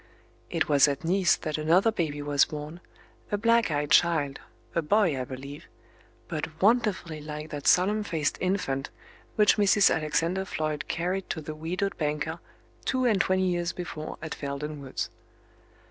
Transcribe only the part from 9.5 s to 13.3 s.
Mrs. Alexander Floyd carried to the widowed banker two and